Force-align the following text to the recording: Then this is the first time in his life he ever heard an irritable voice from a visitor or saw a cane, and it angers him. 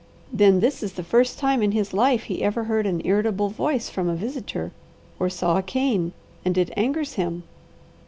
Then 0.33 0.61
this 0.61 0.81
is 0.81 0.93
the 0.93 1.03
first 1.03 1.37
time 1.37 1.61
in 1.61 1.73
his 1.73 1.93
life 1.93 2.23
he 2.23 2.41
ever 2.43 2.63
heard 2.63 2.87
an 2.87 3.03
irritable 3.05 3.49
voice 3.49 3.87
from 3.87 4.09
a 4.09 4.15
visitor 4.15 4.71
or 5.19 5.29
saw 5.29 5.59
a 5.59 5.61
cane, 5.61 6.11
and 6.43 6.57
it 6.57 6.73
angers 6.75 7.13
him. 7.13 7.43